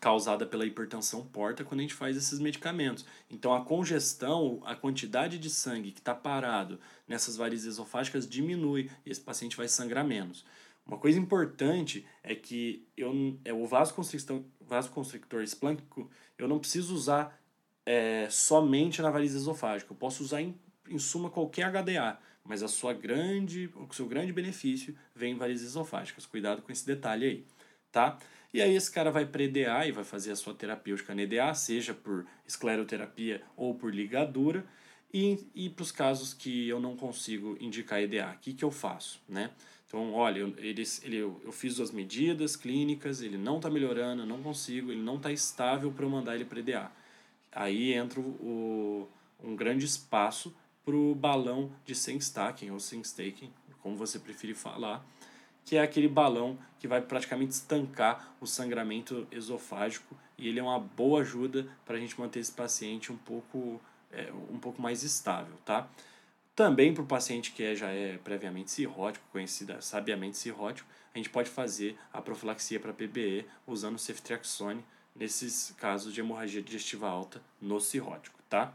causada 0.00 0.46
pela 0.46 0.64
hipertensão 0.64 1.26
porta 1.26 1.62
quando 1.62 1.80
a 1.80 1.82
gente 1.82 1.92
faz 1.92 2.16
esses 2.16 2.38
medicamentos. 2.38 3.04
Então 3.28 3.52
a 3.52 3.62
congestão, 3.62 4.62
a 4.64 4.74
quantidade 4.74 5.38
de 5.38 5.50
sangue 5.50 5.92
que 5.92 5.98
está 5.98 6.14
parado 6.14 6.80
nessas 7.06 7.36
varizes 7.36 7.66
esofágicas 7.66 8.26
diminui 8.26 8.90
e 9.04 9.10
esse 9.10 9.20
paciente 9.20 9.58
vai 9.58 9.68
sangrar 9.68 10.06
menos. 10.06 10.42
Uma 10.86 10.96
coisa 10.96 11.18
importante 11.18 12.06
é 12.22 12.34
que 12.34 12.88
eu, 12.96 13.38
é, 13.44 13.52
o 13.52 13.66
vasoconstrictor, 13.66 14.42
vasoconstrictor 14.62 15.42
esplânquico 15.42 16.10
eu 16.38 16.48
não 16.48 16.58
preciso 16.58 16.94
usar 16.94 17.38
é, 17.84 18.26
somente 18.30 19.02
na 19.02 19.10
varize 19.10 19.36
esofágica, 19.36 19.92
eu 19.92 19.96
posso 19.96 20.22
usar 20.22 20.40
em, 20.40 20.58
em 20.88 20.98
suma 20.98 21.28
qualquer 21.28 21.70
HDA 21.70 22.18
mas 22.48 22.62
a 22.62 22.68
sua 22.68 22.94
grande, 22.94 23.70
o 23.76 23.94
seu 23.94 24.06
grande 24.06 24.32
benefício 24.32 24.96
vem 25.14 25.34
em 25.34 25.36
varizes 25.36 25.68
esofágicas. 25.68 26.24
Cuidado 26.24 26.62
com 26.62 26.72
esse 26.72 26.84
detalhe 26.84 27.26
aí, 27.26 27.44
tá? 27.92 28.18
E 28.52 28.62
aí 28.62 28.74
esse 28.74 28.90
cara 28.90 29.10
vai 29.10 29.24
EDA 29.24 29.86
e 29.86 29.92
vai 29.92 30.02
fazer 30.02 30.32
a 30.32 30.36
sua 30.36 30.54
terapêutica 30.54 31.14
na 31.14 31.22
EDA, 31.22 31.52
seja 31.52 31.92
por 31.92 32.26
escleroterapia 32.46 33.42
ou 33.54 33.74
por 33.74 33.94
ligadura. 33.94 34.64
E, 35.12 35.46
e 35.54 35.68
para 35.68 35.82
os 35.82 35.92
casos 35.92 36.32
que 36.32 36.68
eu 36.68 36.80
não 36.80 36.96
consigo 36.96 37.56
indicar 37.60 38.02
EDA, 38.02 38.32
o 38.34 38.38
que, 38.38 38.54
que 38.54 38.64
eu 38.64 38.70
faço, 38.70 39.20
né? 39.28 39.50
Então, 39.86 40.12
olha, 40.12 40.40
eu, 40.40 40.54
ele, 40.58 40.84
eu, 41.16 41.40
eu 41.44 41.52
fiz 41.52 41.80
as 41.80 41.90
medidas 41.90 42.56
clínicas, 42.56 43.22
ele 43.22 43.38
não 43.38 43.56
está 43.56 43.70
melhorando, 43.70 44.22
eu 44.22 44.26
não 44.26 44.42
consigo, 44.42 44.90
ele 44.90 45.00
não 45.00 45.16
está 45.16 45.32
estável 45.32 45.90
para 45.92 46.04
eu 46.04 46.10
mandar 46.10 46.34
ele 46.34 46.44
para 46.44 46.60
EDA. 46.60 46.92
Aí 47.52 47.94
entra 47.94 48.20
o, 48.20 49.08
um 49.42 49.56
grande 49.56 49.84
espaço 49.84 50.54
para 50.88 50.96
o 50.96 51.14
balão 51.14 51.70
de 51.84 51.94
Sengstaken 51.94 52.70
ou 52.70 52.80
Sengstaken, 52.80 53.52
como 53.82 53.94
você 53.94 54.18
preferir 54.18 54.56
falar, 54.56 55.04
que 55.62 55.76
é 55.76 55.82
aquele 55.82 56.08
balão 56.08 56.58
que 56.78 56.88
vai 56.88 57.02
praticamente 57.02 57.52
estancar 57.52 58.34
o 58.40 58.46
sangramento 58.46 59.28
esofágico 59.30 60.16
e 60.38 60.48
ele 60.48 60.58
é 60.58 60.62
uma 60.62 60.78
boa 60.78 61.20
ajuda 61.20 61.68
para 61.84 61.98
a 61.98 62.00
gente 62.00 62.18
manter 62.18 62.40
esse 62.40 62.52
paciente 62.52 63.12
um 63.12 63.18
pouco, 63.18 63.78
é, 64.10 64.32
um 64.50 64.58
pouco 64.58 64.80
mais 64.80 65.02
estável, 65.02 65.54
tá? 65.62 65.86
Também 66.56 66.94
para 66.94 67.02
o 67.02 67.06
paciente 67.06 67.52
que 67.52 67.62
é, 67.62 67.76
já 67.76 67.90
é 67.90 68.16
previamente 68.16 68.70
cirrótico, 68.70 69.26
conhecida 69.30 69.82
sabiamente 69.82 70.38
cirrótico, 70.38 70.88
a 71.14 71.18
gente 71.18 71.28
pode 71.28 71.50
fazer 71.50 71.98
a 72.10 72.22
profilaxia 72.22 72.80
para 72.80 72.94
PBE 72.94 73.44
usando 73.66 73.98
ceftriaxone 73.98 74.82
nesses 75.14 75.74
casos 75.76 76.14
de 76.14 76.20
hemorragia 76.20 76.62
digestiva 76.62 77.10
alta 77.10 77.42
no 77.60 77.78
cirrótico, 77.78 78.38
tá? 78.48 78.72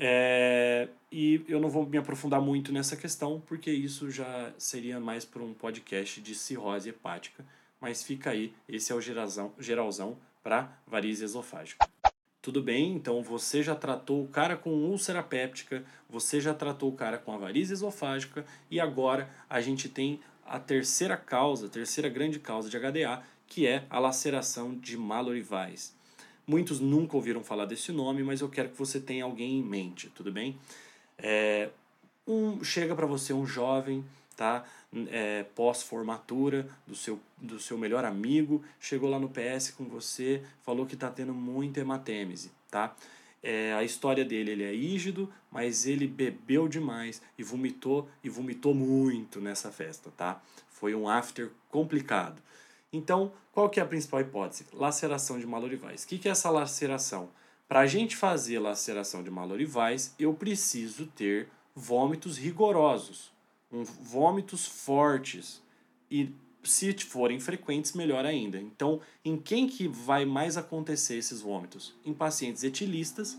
É, 0.00 0.88
e 1.10 1.44
eu 1.48 1.58
não 1.58 1.68
vou 1.68 1.84
me 1.84 1.98
aprofundar 1.98 2.40
muito 2.40 2.72
nessa 2.72 2.96
questão, 2.96 3.42
porque 3.44 3.68
isso 3.68 4.08
já 4.08 4.52
seria 4.56 5.00
mais 5.00 5.24
para 5.24 5.42
um 5.42 5.52
podcast 5.52 6.20
de 6.20 6.36
cirrose 6.36 6.90
hepática, 6.90 7.44
mas 7.80 8.04
fica 8.04 8.30
aí, 8.30 8.52
esse 8.68 8.92
é 8.92 8.94
o 8.94 9.00
geralzão, 9.00 9.52
geralzão 9.58 10.16
para 10.40 10.72
varize 10.86 11.24
esofágica. 11.24 11.88
Tudo 12.40 12.62
bem, 12.62 12.94
então 12.94 13.20
você 13.24 13.60
já 13.60 13.74
tratou 13.74 14.22
o 14.22 14.28
cara 14.28 14.56
com 14.56 14.70
úlcera 14.70 15.20
péptica, 15.20 15.84
você 16.08 16.40
já 16.40 16.54
tratou 16.54 16.90
o 16.90 16.96
cara 16.96 17.18
com 17.18 17.32
a 17.32 17.36
varize 17.36 17.72
esofágica 17.72 18.46
e 18.70 18.78
agora 18.78 19.28
a 19.50 19.60
gente 19.60 19.88
tem 19.88 20.20
a 20.46 20.60
terceira 20.60 21.16
causa, 21.16 21.66
a 21.66 21.70
terceira 21.70 22.08
grande 22.08 22.38
causa 22.38 22.70
de 22.70 22.78
HDA, 22.78 23.20
que 23.48 23.66
é 23.66 23.84
a 23.90 23.98
laceração 23.98 24.78
de 24.78 24.96
Mallory 24.96 25.44
Weiss. 25.50 25.97
Muitos 26.48 26.80
nunca 26.80 27.14
ouviram 27.14 27.44
falar 27.44 27.66
desse 27.66 27.92
nome, 27.92 28.22
mas 28.22 28.40
eu 28.40 28.48
quero 28.48 28.70
que 28.70 28.78
você 28.78 28.98
tenha 28.98 29.24
alguém 29.24 29.58
em 29.58 29.62
mente, 29.62 30.08
tudo 30.08 30.32
bem? 30.32 30.58
É, 31.18 31.68
um, 32.26 32.64
chega 32.64 32.94
para 32.94 33.04
você 33.04 33.34
um 33.34 33.46
jovem, 33.46 34.02
tá? 34.34 34.64
É, 35.10 35.44
pós-formatura 35.54 36.66
do 36.86 36.94
seu, 36.94 37.20
do 37.36 37.60
seu 37.60 37.76
melhor 37.76 38.02
amigo, 38.02 38.64
chegou 38.80 39.10
lá 39.10 39.18
no 39.18 39.28
PS 39.28 39.72
com 39.72 39.84
você, 39.84 40.42
falou 40.62 40.86
que 40.86 40.94
está 40.94 41.10
tendo 41.10 41.34
muita 41.34 41.80
hematêmese, 41.80 42.50
tá? 42.70 42.96
É, 43.42 43.74
a 43.74 43.84
história 43.84 44.24
dele, 44.24 44.52
ele 44.52 44.64
é 44.64 44.72
rígido, 44.72 45.30
mas 45.50 45.86
ele 45.86 46.06
bebeu 46.06 46.66
demais 46.66 47.20
e 47.36 47.42
vomitou, 47.42 48.08
e 48.24 48.30
vomitou 48.30 48.74
muito 48.74 49.38
nessa 49.38 49.70
festa, 49.70 50.10
tá? 50.16 50.40
Foi 50.70 50.94
um 50.94 51.06
after 51.06 51.50
complicado. 51.70 52.40
Então, 52.92 53.32
qual 53.52 53.68
que 53.68 53.80
é 53.80 53.82
a 53.82 53.86
principal 53.86 54.20
hipótese? 54.20 54.66
Laceração 54.72 55.38
de 55.38 55.46
malorivais. 55.46 56.04
O 56.04 56.08
que, 56.08 56.18
que 56.18 56.28
é 56.28 56.30
essa 56.30 56.50
laceração? 56.50 57.28
Para 57.68 57.80
a 57.80 57.86
gente 57.86 58.16
fazer 58.16 58.58
laceração 58.58 59.22
de 59.22 59.30
malorivais, 59.30 60.14
eu 60.18 60.32
preciso 60.32 61.06
ter 61.06 61.48
vômitos 61.74 62.38
rigorosos, 62.38 63.30
um, 63.70 63.84
vômitos 63.84 64.66
fortes 64.66 65.62
e 66.10 66.34
se 66.62 66.92
forem 66.94 67.38
frequentes, 67.38 67.92
melhor 67.92 68.24
ainda. 68.24 68.58
Então, 68.58 69.00
em 69.24 69.36
quem 69.36 69.66
que 69.66 69.86
vai 69.86 70.24
mais 70.24 70.56
acontecer 70.56 71.16
esses 71.16 71.40
vômitos? 71.40 71.94
Em 72.04 72.12
pacientes 72.12 72.64
etilistas 72.64 73.38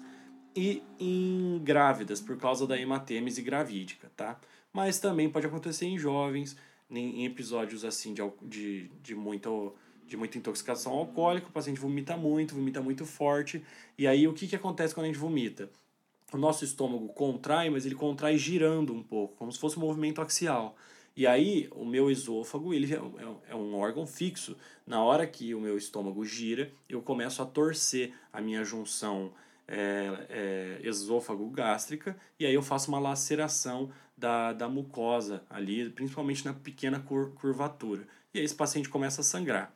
e 0.55 0.81
em 0.99 1.59
grávidas, 1.63 2.21
por 2.21 2.37
causa 2.37 2.65
da 2.65 2.79
hematêmese 2.79 3.41
gravídica, 3.41 4.11
tá? 4.15 4.39
Mas 4.71 4.99
também 4.99 5.29
pode 5.29 5.47
acontecer 5.47 5.85
em 5.85 5.97
jovens, 5.97 6.55
em 6.89 7.25
episódios 7.25 7.85
assim 7.85 8.13
de, 8.13 8.21
de, 8.41 8.91
de, 9.01 9.15
muito, 9.15 9.73
de 10.07 10.17
muita 10.17 10.37
intoxicação 10.37 10.93
alcoólica, 10.93 11.47
o 11.47 11.51
paciente 11.51 11.79
vomita 11.79 12.17
muito, 12.17 12.55
vomita 12.55 12.81
muito 12.81 13.05
forte. 13.05 13.63
E 13.97 14.07
aí 14.07 14.27
o 14.27 14.33
que, 14.33 14.47
que 14.47 14.55
acontece 14.55 14.93
quando 14.93 15.05
a 15.05 15.07
gente 15.07 15.19
vomita? 15.19 15.69
O 16.31 16.37
nosso 16.37 16.63
estômago 16.63 17.07
contrai, 17.09 17.69
mas 17.69 17.85
ele 17.85 17.95
contrai 17.95 18.37
girando 18.37 18.93
um 18.93 19.03
pouco, 19.03 19.35
como 19.35 19.51
se 19.51 19.59
fosse 19.59 19.77
um 19.77 19.81
movimento 19.81 20.21
axial. 20.21 20.75
E 21.15 21.27
aí, 21.27 21.67
o 21.71 21.83
meu 21.83 22.09
esôfago 22.09 22.73
ele 22.73 22.93
é, 22.93 22.97
é, 22.97 23.51
é 23.51 23.55
um 23.55 23.75
órgão 23.75 24.07
fixo. 24.07 24.55
Na 24.85 25.03
hora 25.03 25.27
que 25.27 25.53
o 25.53 25.59
meu 25.59 25.77
estômago 25.77 26.23
gira, 26.23 26.71
eu 26.87 27.01
começo 27.01 27.41
a 27.41 27.45
torcer 27.45 28.13
a 28.31 28.39
minha 28.39 28.63
junção 28.63 29.33
é, 29.67 30.25
é, 30.29 30.87
esôfago-gástrica, 30.87 32.17
e 32.39 32.45
aí 32.45 32.53
eu 32.53 32.61
faço 32.61 32.89
uma 32.89 32.99
laceração 32.99 33.91
da, 34.19 34.51
da 34.51 34.67
mucosa 34.67 35.43
ali, 35.49 35.89
principalmente 35.89 36.45
na 36.45 36.53
pequena 36.53 36.99
cur, 36.99 37.31
curvatura. 37.31 38.05
E 38.33 38.39
aí 38.39 38.45
esse 38.45 38.55
paciente 38.55 38.89
começa 38.89 39.21
a 39.21 39.23
sangrar. 39.23 39.73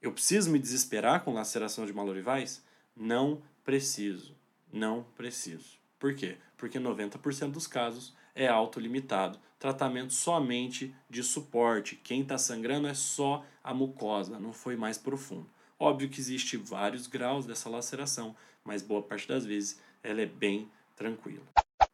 Eu 0.00 0.12
preciso 0.12 0.50
me 0.50 0.58
desesperar 0.58 1.24
com 1.24 1.32
laceração 1.32 1.86
de 1.86 1.92
malorivais? 1.92 2.62
Não 2.94 3.42
preciso. 3.64 4.36
Não 4.72 5.04
preciso. 5.16 5.78
Por 5.98 6.14
quê? 6.14 6.36
Porque 6.56 6.78
90% 6.78 7.50
dos 7.50 7.66
casos 7.66 8.14
é 8.34 8.46
autolimitado. 8.46 9.38
Tratamento 9.58 10.12
somente 10.12 10.94
de 11.10 11.22
suporte. 11.22 11.96
Quem 11.96 12.20
está 12.22 12.38
sangrando 12.38 12.86
é 12.86 12.94
só 12.94 13.44
a 13.64 13.74
mucosa, 13.74 14.38
não 14.38 14.52
foi 14.52 14.76
mais 14.76 14.96
profundo. 14.98 15.48
Óbvio 15.78 16.08
que 16.08 16.20
existe 16.20 16.56
vários 16.56 17.06
graus 17.06 17.46
dessa 17.46 17.68
laceração, 17.68 18.36
mas 18.64 18.82
boa 18.82 19.02
parte 19.02 19.26
das 19.26 19.44
vezes 19.44 19.80
ela 20.02 20.20
é 20.20 20.26
bem 20.26 20.70
tranquila. 20.94 21.44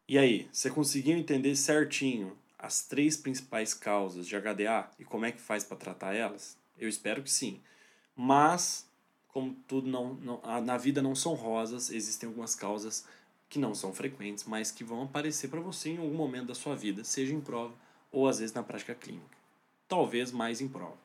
E 0.07 0.19
aí, 0.19 0.47
você 0.51 0.69
conseguiu 0.69 1.17
entender 1.17 1.55
certinho 1.55 2.37
as 2.59 2.83
três 2.83 3.17
principais 3.17 3.73
causas 3.73 4.27
de 4.27 4.35
HDA 4.35 4.89
e 4.99 5.03
como 5.03 5.25
é 5.25 5.31
que 5.31 5.41
faz 5.41 5.63
para 5.63 5.77
tratar 5.77 6.13
elas? 6.13 6.57
Eu 6.77 6.87
espero 6.87 7.23
que 7.23 7.31
sim. 7.31 7.59
Mas, 8.15 8.87
como 9.27 9.55
tudo 9.67 9.87
não, 9.87 10.13
não, 10.15 10.61
na 10.61 10.77
vida 10.77 11.01
não 11.01 11.15
são 11.15 11.33
rosas, 11.33 11.89
existem 11.89 12.27
algumas 12.27 12.53
causas 12.53 13.05
que 13.49 13.57
não 13.57 13.73
são 13.73 13.93
frequentes, 13.93 14.43
mas 14.43 14.71
que 14.71 14.83
vão 14.83 15.03
aparecer 15.03 15.47
para 15.47 15.59
você 15.59 15.89
em 15.89 15.97
algum 15.97 16.15
momento 16.15 16.47
da 16.47 16.55
sua 16.55 16.75
vida, 16.75 17.03
seja 17.03 17.33
em 17.33 17.41
prova 17.41 17.73
ou 18.11 18.27
às 18.27 18.39
vezes 18.39 18.53
na 18.53 18.61
prática 18.61 18.93
clínica. 18.93 19.37
Talvez 19.87 20.31
mais 20.31 20.61
em 20.61 20.67
prova. 20.67 20.97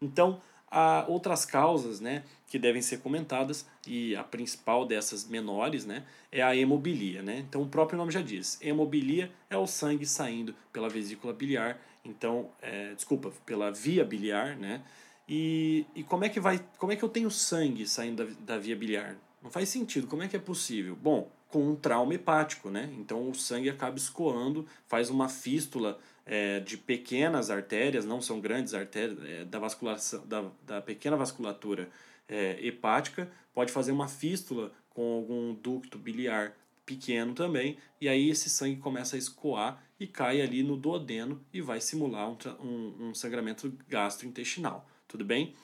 Então, 0.00 0.42
Há 0.74 1.04
outras 1.06 1.44
causas 1.44 2.00
né, 2.00 2.24
que 2.46 2.58
devem 2.58 2.80
ser 2.80 3.00
comentadas, 3.00 3.66
e 3.86 4.16
a 4.16 4.24
principal 4.24 4.86
dessas 4.86 5.28
menores 5.28 5.84
né, 5.84 6.02
é 6.30 6.40
a 6.40 6.56
hemobilia. 6.56 7.22
Né? 7.22 7.44
Então, 7.46 7.60
o 7.60 7.68
próprio 7.68 7.98
nome 7.98 8.10
já 8.10 8.22
diz: 8.22 8.58
hemobilia 8.62 9.30
é 9.50 9.56
o 9.56 9.66
sangue 9.66 10.06
saindo 10.06 10.54
pela 10.72 10.88
vesícula 10.88 11.34
biliar, 11.34 11.78
então, 12.02 12.48
é, 12.62 12.94
desculpa, 12.94 13.30
pela 13.44 13.70
via 13.70 14.02
biliar. 14.02 14.56
Né? 14.56 14.82
E, 15.28 15.84
e 15.94 16.02
como, 16.02 16.24
é 16.24 16.30
que 16.30 16.40
vai, 16.40 16.58
como 16.78 16.90
é 16.90 16.96
que 16.96 17.02
eu 17.02 17.08
tenho 17.10 17.30
sangue 17.30 17.86
saindo 17.86 18.24
da, 18.24 18.54
da 18.54 18.58
via 18.58 18.74
biliar? 18.74 19.14
Não 19.42 19.50
faz 19.50 19.68
sentido, 19.68 20.06
como 20.06 20.22
é 20.22 20.28
que 20.28 20.36
é 20.36 20.40
possível? 20.40 20.96
Bom, 20.96 21.30
com 21.52 21.68
um 21.68 21.76
trauma 21.76 22.14
hepático, 22.14 22.70
né? 22.70 22.90
Então 22.98 23.28
o 23.28 23.34
sangue 23.34 23.68
acaba 23.68 23.98
escoando, 23.98 24.66
faz 24.86 25.10
uma 25.10 25.28
fístula 25.28 25.98
é, 26.24 26.60
de 26.60 26.76
pequenas 26.76 27.50
artérias, 27.50 28.04
não 28.04 28.20
são 28.20 28.40
grandes 28.40 28.74
artérias, 28.74 29.18
é, 29.24 29.44
da, 29.44 29.58
vasculação, 29.58 30.26
da, 30.26 30.44
da 30.66 30.80
pequena 30.80 31.16
vasculatura 31.16 31.88
é, 32.28 32.58
hepática, 32.64 33.30
pode 33.52 33.72
fazer 33.72 33.92
uma 33.92 34.08
fístula 34.08 34.72
com 34.90 35.14
algum 35.14 35.54
ducto 35.54 35.98
biliar 35.98 36.54
pequeno 36.84 37.32
também, 37.34 37.76
e 38.00 38.08
aí 38.08 38.30
esse 38.30 38.50
sangue 38.50 38.76
começa 38.76 39.16
a 39.16 39.18
escoar 39.18 39.82
e 39.98 40.06
cai 40.06 40.40
ali 40.40 40.62
no 40.62 40.76
duodeno 40.76 41.40
e 41.52 41.60
vai 41.60 41.80
simular 41.80 42.28
um, 42.28 42.36
um, 42.60 43.08
um 43.08 43.14
sangramento 43.14 43.72
gastrointestinal, 43.88 44.88
tudo 45.06 45.24
bem? 45.24 45.54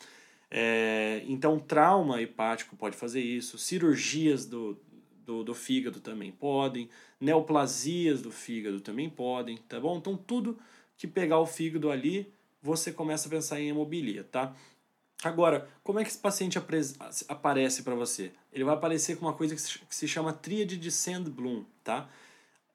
É, 0.50 1.22
então, 1.26 1.58
trauma 1.58 2.22
hepático 2.22 2.76
pode 2.76 2.96
fazer 2.96 3.20
isso, 3.20 3.58
cirurgias 3.58 4.46
do, 4.46 4.78
do, 5.28 5.44
do 5.44 5.54
fígado 5.54 6.00
também 6.00 6.32
podem, 6.32 6.88
neoplasias 7.20 8.22
do 8.22 8.30
fígado 8.30 8.80
também 8.80 9.10
podem, 9.10 9.58
tá 9.58 9.78
bom? 9.78 9.98
Então, 9.98 10.16
tudo 10.16 10.58
que 10.96 11.06
pegar 11.06 11.38
o 11.38 11.44
fígado 11.44 11.90
ali, 11.90 12.32
você 12.62 12.90
começa 12.90 13.28
a 13.28 13.30
pensar 13.30 13.60
em 13.60 13.68
hemobilia, 13.68 14.24
tá? 14.24 14.56
Agora, 15.22 15.68
como 15.84 15.98
é 15.98 16.02
que 16.02 16.08
esse 16.08 16.18
paciente 16.18 16.58
aparece 17.28 17.82
para 17.82 17.94
você? 17.94 18.32
Ele 18.50 18.64
vai 18.64 18.72
aparecer 18.74 19.18
com 19.18 19.26
uma 19.26 19.34
coisa 19.34 19.54
que 19.54 19.94
se 19.94 20.08
chama 20.08 20.32
tríade 20.32 20.78
de 20.78 20.90
Sandblum, 20.90 21.66
tá? 21.84 22.08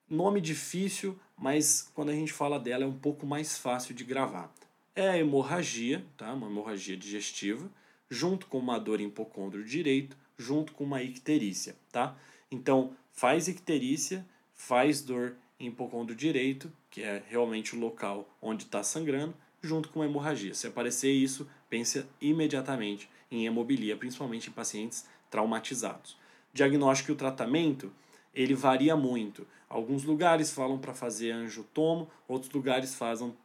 Nome 0.08 0.40
difícil, 0.40 1.20
mas 1.36 1.90
quando 1.96 2.10
a 2.10 2.14
gente 2.14 2.32
fala 2.32 2.60
dela 2.60 2.84
é 2.84 2.88
um 2.88 3.00
pouco 3.00 3.26
mais 3.26 3.58
fácil 3.58 3.96
de 3.96 4.04
gravar. 4.04 4.54
É 4.96 5.10
a 5.10 5.18
hemorragia, 5.18 6.06
tá? 6.16 6.32
Uma 6.32 6.48
hemorragia 6.48 6.96
digestiva, 6.96 7.68
junto 8.12 8.46
com 8.46 8.60
uma 8.60 8.78
dor 8.78 9.02
hipocôndrio 9.02 9.66
direito, 9.66 10.16
junto 10.38 10.74
com 10.74 10.84
uma 10.84 11.02
icterícia, 11.02 11.76
tá? 11.92 12.16
Então, 12.54 12.96
faz 13.12 13.48
icterícia, 13.48 14.24
faz 14.54 15.02
dor 15.02 15.36
em 15.60 15.70
hipocôndrio 15.70 16.16
direito, 16.16 16.72
que 16.92 17.02
é 17.02 17.24
realmente 17.28 17.76
o 17.76 17.80
local 17.80 18.30
onde 18.40 18.66
está 18.66 18.84
sangrando, 18.84 19.34
junto 19.60 19.90
com 19.90 20.04
hemorragia. 20.04 20.54
Se 20.54 20.68
aparecer 20.68 21.12
isso, 21.12 21.50
pense 21.68 22.06
imediatamente 22.22 23.10
em 23.32 23.48
hemobilia, 23.48 23.98
principalmente 23.98 24.52
em 24.52 24.54
pacientes 24.54 25.04
traumatizados. 25.32 26.16
Diagnóstico 26.54 27.10
e 27.10 27.14
o 27.14 27.18
tratamento, 27.18 27.92
ele 28.36 28.54
varia 28.54 28.96
muito. 28.96 29.48
Alguns 29.68 30.04
lugares 30.04 30.52
falam 30.52 30.78
para 30.78 30.94
fazer 30.94 31.32
angiotomo, 31.32 32.08
outros 32.28 32.52
lugares 32.52 32.96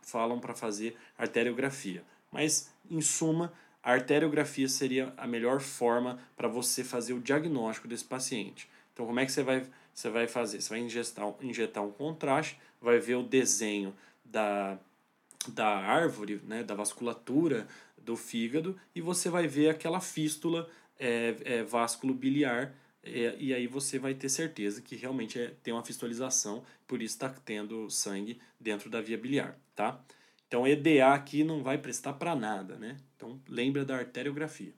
falam 0.03 0.39
para 0.39 0.55
fazer 0.55 0.95
arteriografia. 1.17 2.05
Mas, 2.31 2.71
em 2.91 3.01
suma, 3.01 3.55
a 3.83 3.93
arteriografia 3.93 4.69
seria 4.69 5.15
a 5.17 5.27
melhor 5.27 5.61
forma 5.61 6.19
para 6.37 6.47
você 6.47 6.85
fazer 6.85 7.15
o 7.15 7.21
diagnóstico 7.23 7.89
desse 7.89 8.05
paciente. 8.05 8.69
Então, 8.99 9.07
como 9.07 9.21
é 9.21 9.25
que 9.25 9.31
você 9.31 9.45
vai, 9.45 9.65
você 9.95 10.11
vai 10.11 10.27
fazer? 10.27 10.61
Você 10.61 10.71
vai 10.71 10.81
injetar, 10.81 11.33
injetar 11.41 11.85
um 11.85 11.93
contraste, 11.93 12.59
vai 12.81 12.99
ver 12.99 13.15
o 13.15 13.23
desenho 13.23 13.95
da, 14.25 14.77
da 15.47 15.69
árvore, 15.69 16.41
né, 16.45 16.65
da 16.65 16.75
vasculatura 16.75 17.69
do 17.97 18.17
fígado, 18.17 18.77
e 18.97 19.01
você 19.01 19.31
vai 19.31 19.47
ver 19.47 19.69
aquela 19.69 20.01
fístula 20.01 20.69
é, 20.99 21.37
é, 21.45 21.63
vasculo 21.63 22.13
biliar, 22.13 22.75
é, 23.05 23.37
e 23.39 23.55
aí 23.55 23.69
você 23.69 24.01
vai 24.01 24.15
ter 24.15 24.29
certeza 24.29 24.83
que 24.83 24.97
realmente 24.97 25.39
é, 25.39 25.55
tem 25.63 25.73
uma 25.73 25.85
fistolização, 25.85 26.65
por 26.85 27.01
isso 27.01 27.15
está 27.15 27.29
tendo 27.29 27.89
sangue 27.89 28.41
dentro 28.59 28.91
da 28.91 29.01
via 29.01 29.17
biliar, 29.17 29.57
tá? 29.77 30.05
Então, 30.49 30.67
EDA 30.67 31.15
aqui 31.15 31.45
não 31.45 31.63
vai 31.63 31.79
prestar 31.79 32.15
para 32.15 32.35
nada, 32.35 32.77
né? 32.77 32.97
Então, 33.15 33.41
lembra 33.47 33.85
da 33.85 33.97
arteriografia. 33.97 34.75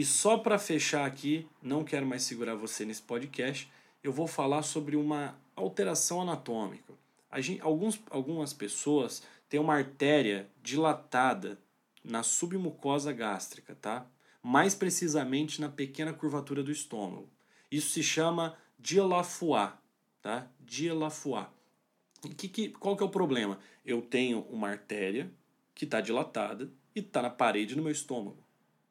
E 0.00 0.04
só 0.04 0.38
para 0.38 0.58
fechar 0.58 1.04
aqui, 1.04 1.46
não 1.62 1.84
quero 1.84 2.06
mais 2.06 2.22
segurar 2.22 2.54
você 2.54 2.86
nesse 2.86 3.02
podcast, 3.02 3.70
eu 4.02 4.10
vou 4.10 4.26
falar 4.26 4.62
sobre 4.62 4.96
uma 4.96 5.38
alteração 5.54 6.22
anatômica. 6.22 6.94
Gente, 7.36 7.60
alguns, 7.60 8.00
algumas 8.08 8.54
pessoas 8.54 9.22
têm 9.46 9.60
uma 9.60 9.74
artéria 9.74 10.48
dilatada 10.62 11.58
na 12.02 12.22
submucosa 12.22 13.12
gástrica, 13.12 13.74
tá? 13.74 14.06
Mais 14.42 14.74
precisamente 14.74 15.60
na 15.60 15.68
pequena 15.68 16.14
curvatura 16.14 16.62
do 16.62 16.72
estômago. 16.72 17.28
Isso 17.70 17.90
se 17.90 18.02
chama 18.02 18.56
Dielafoy, 18.78 19.68
tá? 20.22 20.46
Dielafoy. 20.60 21.44
E 22.24 22.30
que, 22.30 22.48
que, 22.48 22.68
qual 22.70 22.96
que 22.96 23.02
é 23.02 23.06
o 23.06 23.10
problema? 23.10 23.58
Eu 23.84 24.00
tenho 24.00 24.46
uma 24.48 24.70
artéria 24.70 25.30
que 25.74 25.84
está 25.84 26.00
dilatada 26.00 26.72
e 26.96 27.00
está 27.00 27.20
na 27.20 27.28
parede 27.28 27.74
do 27.74 27.82
meu 27.82 27.92
estômago. 27.92 28.42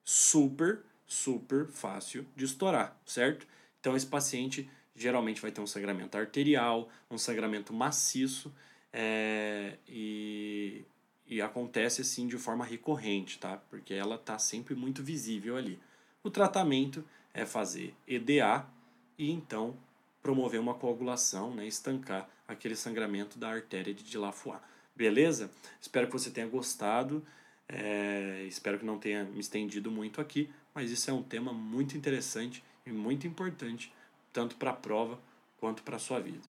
Super 0.06 0.88
super 1.10 1.65
fácil 1.67 2.26
de 2.36 2.45
estourar, 2.45 2.95
certo? 3.04 3.48
Então 3.80 3.98
esse 3.98 4.06
paciente 4.06 4.69
geralmente 4.95 5.41
vai 5.41 5.52
ter 5.52 5.60
um 5.60 5.67
sangramento 5.67 6.17
arterial, 6.17 6.88
um 7.10 7.17
sangramento 7.17 7.74
maciço 7.74 8.54
é, 8.93 9.78
e, 9.88 10.86
e 11.28 11.41
acontece 11.41 12.02
assim 12.02 12.28
de 12.28 12.38
forma 12.38 12.63
recorrente, 12.63 13.39
tá? 13.39 13.58
Porque 13.69 13.93
ela 13.93 14.15
está 14.15 14.38
sempre 14.38 14.76
muito 14.76 15.02
visível 15.02 15.58
ali. 15.58 15.80
O 16.24 16.30
tratamento 16.30 17.04
é 17.34 17.45
fazer 17.45 17.95
EDA 18.08 18.67
e 19.17 19.32
então 19.32 19.76
promover 20.22 20.60
uma 20.60 20.76
coagulação, 20.76 21.56
né, 21.56 21.65
estancar 21.65 22.30
aquele 22.48 22.76
sangramento 22.76 23.39
da 23.39 23.50
artéria 23.50 23.93
de 23.93 24.04
Dilafoy. 24.04 24.58
Beleza? 24.95 25.50
Espero 25.82 26.08
que 26.08 26.13
você 26.13 26.30
tenha 26.30 26.48
gostado. 26.48 27.26
É, 27.67 28.43
espero 28.48 28.80
que 28.80 28.86
não 28.86 28.98
tenha 28.98 29.24
me 29.24 29.39
estendido 29.39 29.91
muito 29.91 30.19
aqui, 30.19 30.50
mas 30.80 30.92
isso 30.92 31.12
é 31.12 31.13
um 31.13 31.22
tema 31.22 31.52
muito 31.52 31.98
interessante 31.98 32.63
e 32.86 32.89
muito 32.89 33.28
importante, 33.28 33.92
tanto 34.32 34.56
para 34.56 34.70
a 34.70 34.74
prova 34.74 35.20
quanto 35.60 35.84
para 35.84 35.98
a 35.98 36.00
sua 36.00 36.22
vida. 36.22 36.38